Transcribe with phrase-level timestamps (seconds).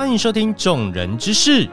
[0.00, 1.66] 欢迎收听《众人之事》。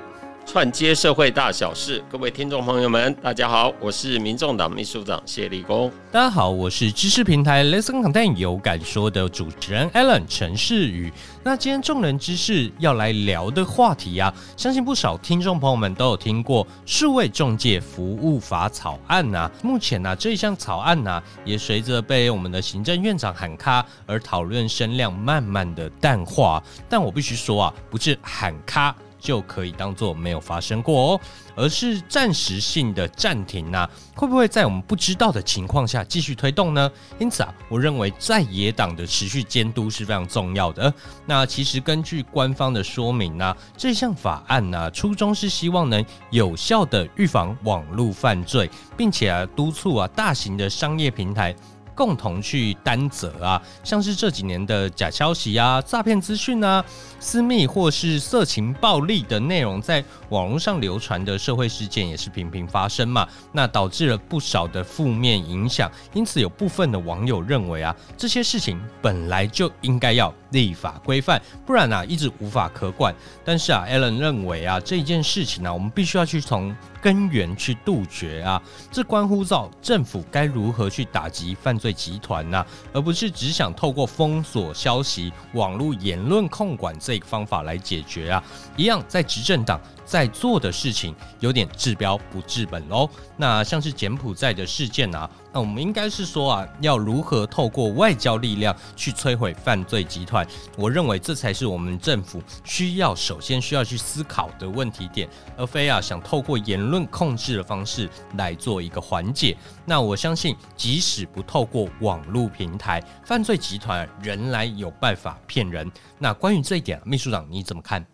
[0.47, 5.91] 串接社会大小事，各位听众朋友们，大家好，我是民众党秘书长谢立功。
[6.09, 11.11] 大家好，我是知识平台 Listen Content 有感说的主持人 Alan 陈世宇。
[11.43, 19.51] 那今天众人之事要来聊的话题啊，相信不少听众朋友们都有听过《数位中介服务法》草案呐。
[19.61, 26.63] 目前呢，这一项草案呢，也随着被我们的行政院长喊卡而讨论声量慢慢的淡化。
[26.87, 28.95] 但我必须说啊，不是喊卡。
[29.19, 31.21] 就可以当做没有发生过哦，
[31.55, 33.89] 而是暂时性的暂停呢？
[34.15, 36.91] 会不会在我们不知道的情况下继续推动呢？
[37.19, 40.93] 因此啊，我认为在野党的持续监督是非常重要的。
[41.25, 51.55] 那其实根据官方的说明呢，这项法案呢，初衷是希望能有效的预防网络犯罪，并且啊，督促啊大型的商业平台。
[51.97, 56.85] 共同去担责啊，像是这几年的假消息啊、诈骗资讯啊、
[57.19, 65.91] 私密或是色情暴力的内容在网络上流传的社会事件也是频频发生嘛，那导致了不少的负面影响。
[66.13, 73.15] 因此，有部分的网友认为啊，这些事情本来就应该要立法规范，不然啊，一直无法可管。
[73.43, 76.75] 但是啊，Allen 认为啊，这件事情呢，我们必须要去从。
[76.99, 88.43] 根源去杜绝啊，这关乎到政府该如何去打击犯罪集团呐，而不是只想透过封锁消息、网络言论控管这个方法来解决啊。
[88.75, 89.79] 一样在执政党。
[90.07, 93.07] 在做的事情有点治标不治本喽。
[93.35, 100.47] 那像是柬埔寨的事件啊，那我们应该是说啊，要如何透过外交力量去摧毁犯罪集团？
[100.77, 105.27] 我认为这才是我们政府需要首先需要去思考的问题点，
[105.57, 109.55] 而非啊想透过言论控制的方式来做一个缓解。
[109.85, 115.91] 那我相信，即使不透过网络平台，犯罪集团仍然有办法骗人。
[116.17, 118.05] 那关于这一点，秘书长你怎么看？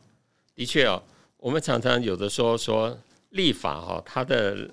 [0.56, 1.02] 的确哦。
[1.44, 2.98] 我们常常有的说说
[3.32, 4.66] 立法哈，它的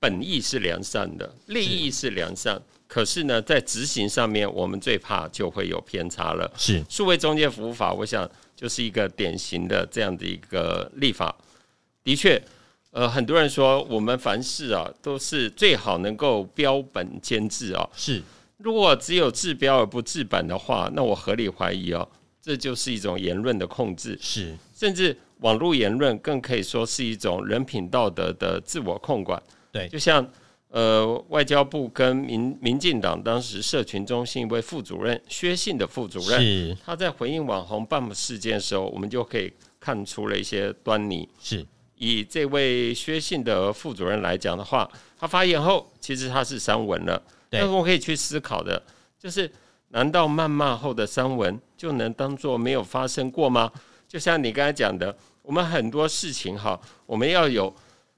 [0.00, 6.52] 本意是良善的，利益是良善，可是呢，在执行上面，我们最怕就会有偏差了。
[6.58, 11.32] 是数位中介服务法，我想就是一个典型的这样的一个立法。
[12.02, 12.42] 的确，
[12.90, 17.88] 呃，很多人说我们凡事啊，都是最好能够标本兼治啊。
[17.94, 18.20] 是，
[18.56, 22.08] 如果只有治标而不治本的话，那我合理怀疑哦，
[22.42, 24.18] 这就是一种言论的控制。
[24.20, 25.16] 是，甚至。
[25.40, 29.42] 网络言论更可以说是一种人品道德的自我控管。
[29.72, 30.26] 对，就像
[30.68, 41.28] 呃，外交部跟民民进党当时社群中心一位副主任薛信的副主任，他在回应网红 BAM 事件的时候，我们就可以看出了一些端倪。
[41.40, 41.64] 是
[41.96, 47.22] 以这位薛信的副主任来讲的话，他发言后其实他是删文了。
[47.48, 48.82] 但是我可以去思考的，
[49.18, 49.50] 就是
[49.90, 53.70] 难道谩骂后的删文就能当做没有发生过吗？
[54.08, 57.74] 就像你刚才讲的，我们很多事情哈，我们要有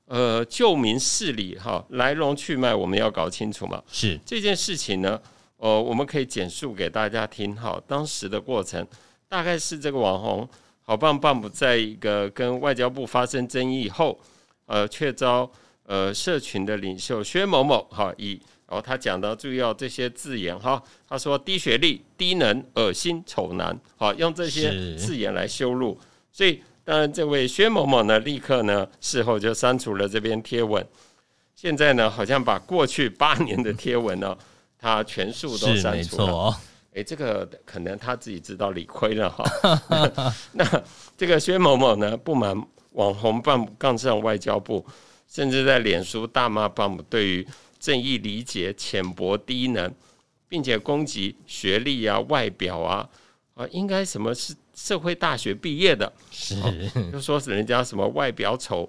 [0.06, 3.82] 呃救民事理哈，来龙去脉我们要搞清楚嘛。
[3.90, 5.20] 是这件事情呢，
[5.56, 7.80] 呃，我们可以简述给大家听哈。
[7.86, 8.86] 当时的过程
[9.28, 10.48] 大概是这个网红
[10.82, 14.18] 好棒棒不在一个跟外交部发生争议后，
[14.66, 15.50] 呃，却遭
[15.84, 18.40] 呃社群的领袖薛某某哈以。
[18.70, 25.98] 然后他讲到注意要这些字眼哈，他说低学历、低能、恶心、丑男，好用这些字眼来羞辱。
[26.30, 30.86] 所以当然这位薛某某呢，立刻呢事后就删除了这篇贴文。
[31.54, 34.36] 现在呢，好像把过去八年的贴文呢，
[34.78, 36.54] 他全数都删除了。
[36.94, 40.34] 哎，这个可能他自己知道理亏了哈。
[40.52, 40.82] 那
[41.16, 42.54] 这个薛某某呢，不满
[42.90, 44.84] 网红棒杠上外交部，
[45.26, 47.48] 甚至在脸书大骂办对于。
[47.78, 49.92] 正义理解浅薄低能，
[50.48, 53.08] 并且攻击学历啊、外表啊
[53.54, 56.12] 啊，应该什么是社会大学毕业的？
[56.30, 56.56] 是
[57.12, 58.88] 就说是人家什么外表丑、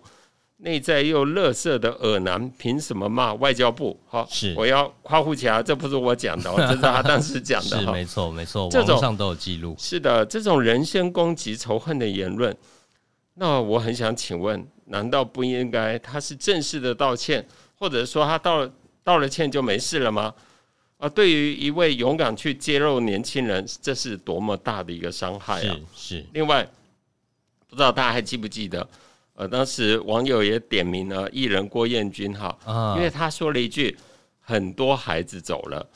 [0.58, 4.00] 内在又乐色的恶男，凭什么骂外交部？
[4.08, 7.80] 好，是我要夸胡起来，这不是我讲的， 这是他当时讲的。
[7.80, 9.76] 是没错没错，网络上都有记录。
[9.80, 12.56] 是的，这种人身攻击、仇恨的言论，
[13.34, 18.72] 那我很想请问，难道不应该他是正式的道歉，或者说他到了？
[19.10, 20.32] 道了歉就没事了吗？
[21.00, 25.76] 啊，对于一位勇敢去揭露年轻人，这是多么大的一个伤害啊！
[25.96, 26.24] 是。
[26.34, 26.64] 另外，
[27.68, 28.88] 不知道大家还记不记得？
[29.34, 32.56] 呃，当时网友也点名了艺人郭彦军哈，
[32.96, 33.98] 因为他说了一句
[34.42, 35.90] ：“很多孩子走了，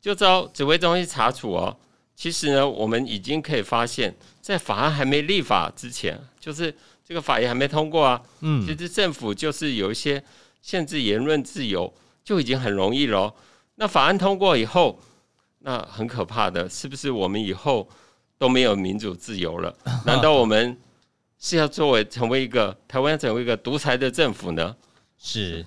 [0.00, 1.76] 就遭指挥中心查处哦。”
[2.14, 6.72] 其实呢，我们已经可以发现，在法案还没立法之前，就是
[7.04, 8.22] 这个法也还没通过啊。
[8.42, 10.22] 嗯，其实政府就是有一些
[10.62, 11.92] 限制言论自由。
[12.24, 13.32] 就已经很容易了。
[13.76, 14.98] 那法案通过以后，
[15.58, 17.88] 那很可怕的，是不是我们以后
[18.38, 19.76] 都没有民主自由了？
[20.06, 20.76] 难道我们
[21.38, 24.74] 是要作为成为一个台湾成为一个独裁的政府呢？
[25.18, 25.64] 是。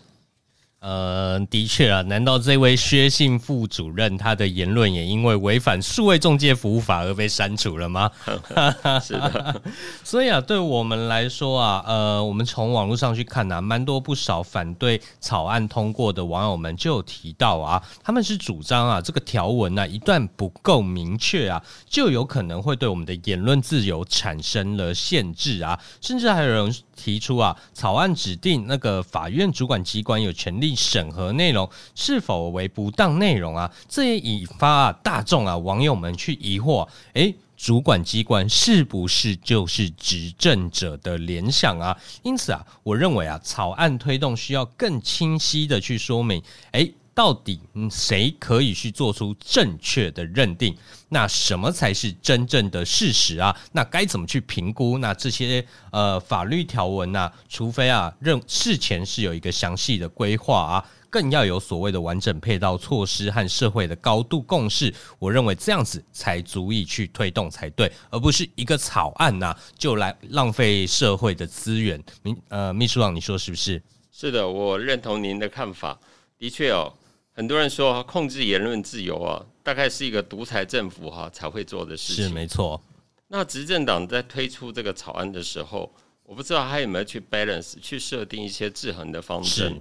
[0.87, 8.09] 呃，的确啊，难道这位薛姓副主任他的言论也因为违反数位中介服务法而被删除了吗？
[9.03, 9.61] 是的，
[10.01, 30.75] 所以啊，对我们来说啊，呃，我们从网络上去看呐，蛮多不少反对草案通过的网友们就有提到啊，他们是主张啊，这个条文呢一旦不够明确啊，就有可能会对我们的言论自由产生了限制啊，甚至还有人提出啊，草案指定那个法院主管机关有权利。
[30.75, 33.71] 审核内容是否为不当内容啊？
[33.87, 41.97] 这也引发啊大众啊网友们去疑惑：诶，主管机关是不是就是执政者的联想啊？
[42.23, 46.41] 因此啊，我认为啊，草案推动需要更清晰的去说明：
[46.71, 47.59] 诶，到底
[47.89, 50.77] 谁可以去做出正确的认定？
[51.09, 53.57] 那什么才是真正的事实啊？
[53.71, 54.99] 那该怎么去评估？
[54.99, 57.31] 那这些呃法律条文呢？
[57.49, 64.93] 除非啊认事前是有一个详细的规划啊，更要有所谓的完整配套措施和社会的高度共识。
[65.17, 71.99] 我认为这样子才足以去推动才对，而不是一个草案呐就来浪费社会的资源。
[72.21, 73.81] 秘呃秘书长，你说是不是？
[74.11, 75.97] 是的，我认同您的看法。
[76.39, 76.93] 的确哦，
[77.37, 79.45] 很多人说控制言论自由啊。
[79.63, 82.81] 大概是一个独裁政府哈才会做的事情，是没错。
[83.27, 85.93] 那执政党在推出这个草案的时候，
[86.23, 89.77] 我不知道他有没有去 balance 去设定一些制衡的方针，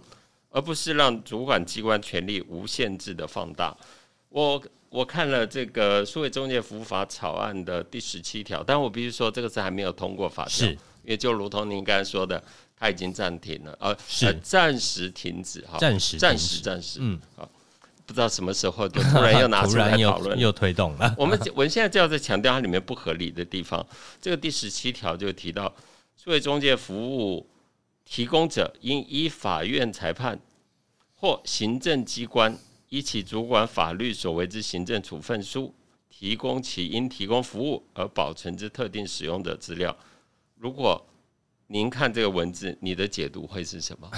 [0.51, 3.77] 而不是让主管机关权力无限制的放大。
[4.29, 10.79] 我我看了这个数位中介服务法草案的第十七条，但我必须说这个是还没有通过法条，因
[11.11, 12.43] 为就如同您刚才说的，
[12.79, 17.49] 它已经暂停了，呃，是暂时停止哈，暂时暂时暂时，嗯，好。
[18.05, 21.13] 不知道什么时候就突然又拿出来 讨论，又推动了。
[21.19, 23.85] 我们我们现在就要在强调它里面不合理的地方。
[24.23, 25.75] 这个第十七条就提到，
[26.17, 27.45] 作为中介服务
[28.05, 30.39] 提供者，应依法院裁判
[31.17, 32.57] 或行政机关
[32.91, 35.75] 依其主管法律所为之行政处分书，
[36.09, 39.97] 提供其应提供服务而保存之特定使用的资料。
[40.55, 41.05] 如果
[41.69, 44.09] 您看这个文字，你的解读会是什么？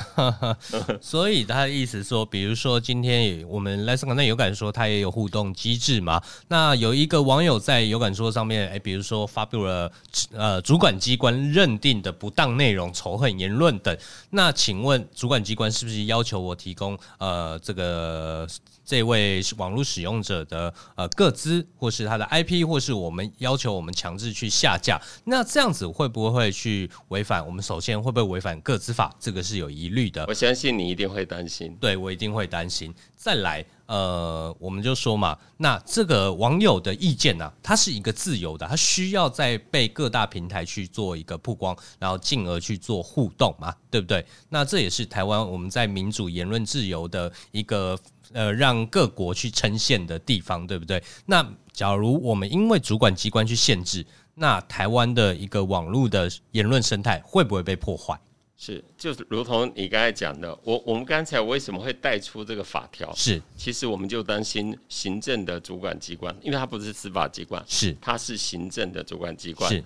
[1.01, 6.23] 所以他的意思说，比如说今天我们来上港那有感说，他也有互动机制嘛？
[6.49, 9.91] 那有一个网友在有感说上面，哎，比如说发布了
[10.33, 13.97] 呃主管机关认定的不当内容、仇恨言论等，
[14.29, 18.47] 那请问主管机关是不是要求我提供呃这个？
[18.89, 27.47] 这位网络使用者的呃个资，或是他的 IP，或是我们要求我们强制去下架，那这样子会不会去违反？
[27.47, 29.15] 我们首先会不会违反个资法？
[29.21, 30.25] 这个是有疑虑的。
[30.27, 32.95] 我相信你一定会担心，对我一定会担心。
[33.15, 44.25] 再来，呃，我们就说嘛，那这个网友的意见呢，它是一个自由的，它需要在被各大平台去做一个曝光，然后进而去做互动嘛，对不对？
[44.49, 47.99] 那这也是台湾我们在民主言论自由的一个。
[48.33, 51.03] 呃，让各国去呈现的地方，对不对？
[51.27, 54.05] 那假如我们因为主管机关去限制，
[54.35, 58.19] 那台湾的一个网络的言论生态会不会被破坏？
[58.57, 63.13] 是，就是如同你刚才讲的，我我们刚才为什么会带出这个法条？
[63.15, 69.83] 是，其实我们就担心行政的主管机关，因为它不是司法机关，是，它是行政的主管机关，是，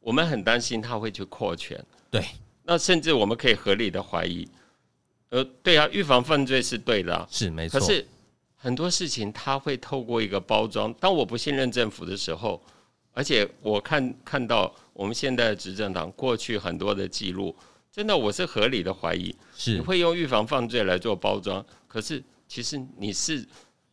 [0.00, 1.84] 我们很担心他会去扩权。
[2.08, 2.24] 对，
[2.62, 4.48] 那甚至我们可以合理的怀疑。
[5.34, 7.80] 呃，对啊，预防犯罪是对的，是没错。
[7.80, 8.06] 可是
[8.54, 10.94] 很多事情他会透过一个包装。
[10.94, 12.62] 当我不信任政府的时候，
[13.12, 17.52] 而且我看看到我们现在的执政党过去很多的记录，
[17.90, 21.66] 真的我是合理的怀疑，是会用预防犯罪来做包装。
[21.88, 23.44] 可是其实你是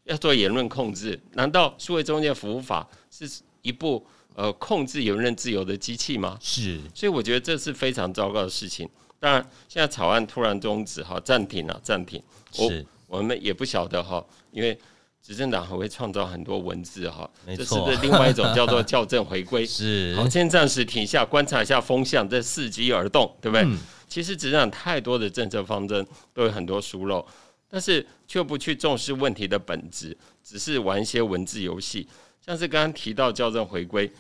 [0.03, 3.27] 要做言论控制，难道数位中介服务法是
[3.63, 4.05] 一部
[4.35, 6.37] 呃控制言论自由的机器吗？
[6.39, 8.87] 是，所以我觉得这是非常糟糕的事情。
[9.21, 12.19] 当然，现在草案突然终止哈，暂停了，暂停。
[12.51, 14.75] 是，我们也不晓得哈，因为
[15.21, 19.63] 执政党还会创造很多文字哈，这是不是另外一种叫做 校正回归？
[19.63, 23.67] 是，好，先暂时停下，观察一下风向，再伺机而动，对不对？
[24.07, 27.23] 其实执政党太多的政策方针都有很多疏漏，
[27.69, 32.07] 但是却不去重视问题的本质，只是玩一些文字游戏，
[32.43, 34.11] 像是刚刚提到校正回归，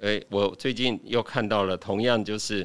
[0.00, 2.64] 哎，我最近又看到了，同样就是。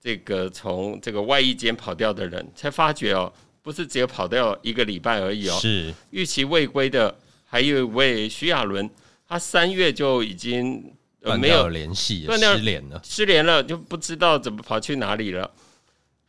[0.00, 7.12] 这个从这个外衣间跑掉的人，才发觉哦，不是只有跑掉一个礼拜而已哦，是预期未归的，
[7.44, 8.88] 还有一位徐亚伦，
[9.28, 10.92] 他三月就已经
[11.40, 15.50] 没有联系，失联了，失联了，就不知道怎么跑去哪里了。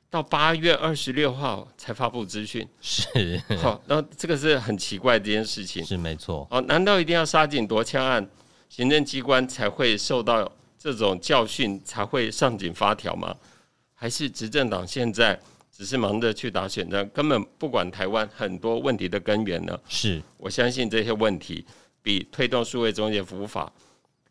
[0.09, 6.47] 到八月二十六号才发布资讯，是 好，那这个是很奇怪的一件事情，是没错。
[6.49, 8.27] 哦，难道一定要杀警夺枪案，
[8.69, 10.51] 行政机关才会受到？
[10.79, 13.35] 这种教训才会上紧发条吗？
[13.99, 15.37] 还是执政党现在
[15.71, 19.77] 只是忙着去打选战，根本不管台湾很多问题的根源呢？
[19.89, 21.65] 是我相信这些问题
[22.03, 23.73] 比推动数位中介服务法。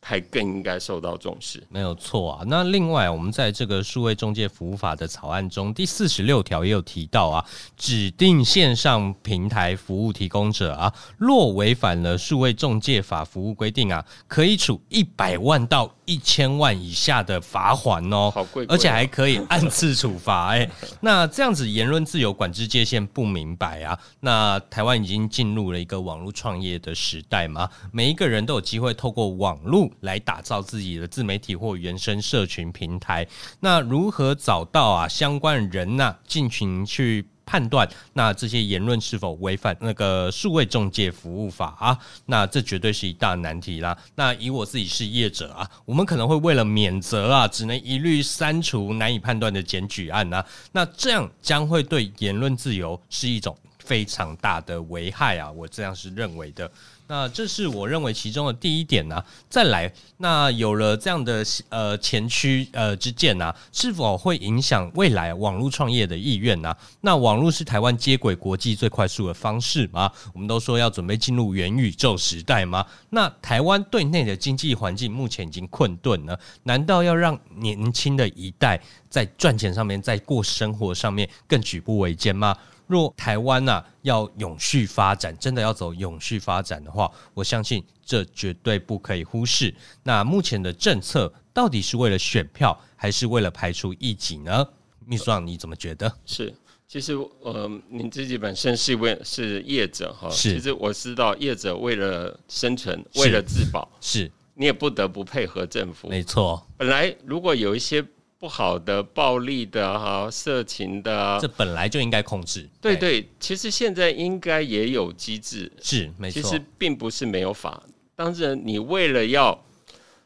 [0.08, 2.44] 还更应该受到重视，没有错啊。
[2.46, 7.44] 那另外，我们在这个数位中介服务法的草案中，第四十六条也有提到啊，
[7.76, 20.50] 指定线上平台服务提供者啊，若违反了数位中介法服务规定啊，可以处一百万到一千万以下的罚款哦，好贵，而且还可以按次处罚。
[20.52, 20.70] 哎，
[21.02, 23.98] 那这样子言论自由管制界限不明白啊？
[24.20, 29.90] 那台湾已经进入了一个网络创业的时代嘛，每一个人都有机会透过网络。
[30.00, 33.26] 来打造自己的自媒体或原生社群平台，
[33.60, 36.16] 那如何找到啊相关人呢？
[36.26, 41.98] 进行去判断，那这些言论是否违反那个数位中介服务法啊？
[42.26, 43.96] 那这绝对是一大难题啦。
[44.16, 50.44] 那以我自己是业者啊，我们可能会为了免责啊，只能一律删除难以判断的检举案啊。
[50.72, 55.50] 那这样将会对言论自由是一种非常大的危害啊！
[55.52, 56.68] 我这样是认为的。
[57.08, 59.22] 那这是我认为其中的第一点呢。
[59.48, 66.76] 再来，那有了这样的呃前驱呃之见呢，是否会影响未来网络创业的意愿呢？
[67.00, 70.10] 那网络是台湾接轨国际最快速的方式吗？
[70.32, 72.84] 我们都说要准备进入元宇宙时代吗？
[73.10, 82.56] 那台湾对内的经济环境目前已经困顿了，难道要让年轻的一代在赚钱上面，在过生活上面更举步维艰吗？
[82.86, 89.74] 若台湾呐要永续发展，真的要走永续发展的话，我相信这绝对不可以忽视。
[90.02, 94.66] 那目前的政策到底是为了选票，还是为了排除异己呢？
[95.04, 96.12] 秘书长你怎么觉得？
[96.24, 96.54] 是，
[96.86, 100.54] 其实呃，你自己本身是为是业者哈，是。
[100.54, 106.08] 其实我知道业者为了生存，为了自保，是你也不得不配合政府。
[106.08, 108.04] 没错，本来如果有一些。
[108.38, 112.68] 不好的、暴力的、哈色情的，这本来就应该控制。
[112.82, 116.42] 对对，其实现在应该也有机制，是没错。
[116.42, 117.82] 其实并不是没有法，
[118.14, 119.58] 当然你为了要，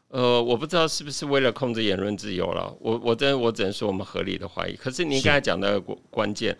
[0.09, 2.75] 呃，我不知道是不是为了控制言论自由了。
[2.81, 4.75] 我我真我只能说我们合理的怀疑。
[4.75, 6.57] 可是您刚才讲的关关键，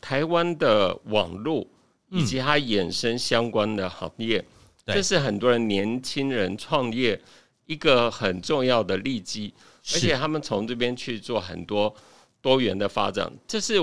[0.00, 1.64] 台湾的网络
[2.10, 4.44] 以及它衍生相关的行业，
[4.86, 7.20] 这是很多人年轻人创业
[7.66, 9.54] 一个很重要的利基。
[9.94, 11.94] 而且他们从这边去做很多
[12.40, 13.74] 多元的发展，这是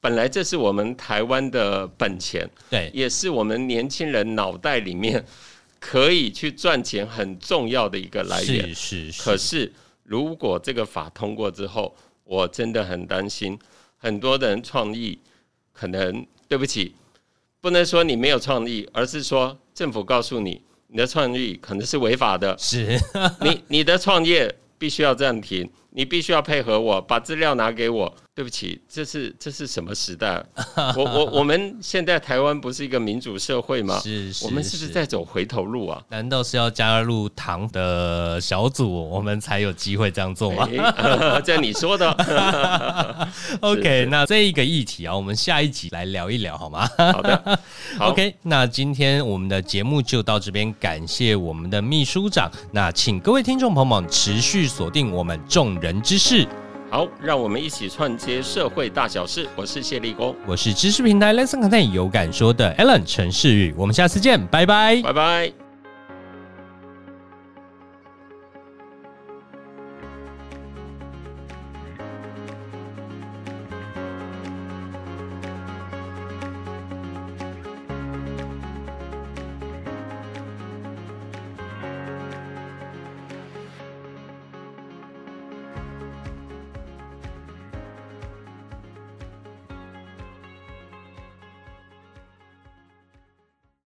[0.00, 5.24] 本来这是我们台湾的本钱，对，也是我们年轻人脑袋里面
[5.80, 8.74] 可以去赚钱很重要的一个来源。
[8.74, 9.22] 是是。
[9.22, 13.58] 可是如果这个法通过之后，我真的很担心，
[13.96, 15.18] 很多人创意
[15.72, 16.94] 可能对不起，
[17.60, 22.56] 不能说你没有创意，而是说政府告诉你，你的创意可能是违法的。
[22.58, 22.98] 是
[23.40, 24.54] 你你的创业。
[24.78, 28.14] 必须要这样停，你必须要配合我，把资料拿给我。
[28.38, 30.40] 对不起，这是这是什么时代？
[30.96, 33.98] 我我我们现在台湾不是一个民主社会吗？
[33.98, 36.00] 是是，我们是不是在走回头路啊？
[36.08, 40.68] 难道是要加入党的小组，我们才有机会这样做吗？
[41.44, 42.08] 这你说的。
[43.58, 46.88] OK，那这一个议题啊，我们下一集来聊一聊好吗？
[46.96, 47.60] 好的。
[47.98, 52.48] OK，那今天我们的节目就到这边，感谢我们的秘书长。
[52.70, 55.40] 那请各位听众朋友们持续锁定我们
[55.78, 56.46] 众人之事。
[56.90, 59.46] 好，让我们一起串接社会大小事。
[59.54, 63.74] 我是谢立功，我是知识平台 Lesson Content 有感说的 Alan 陈世宇。
[63.76, 65.67] 我们下次见，拜拜，拜拜。